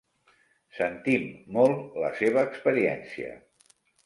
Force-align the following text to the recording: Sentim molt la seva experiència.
Sentim 0.77 1.27
molt 1.57 2.01
la 2.05 2.09
seva 2.23 2.47
experiència. 2.53 3.31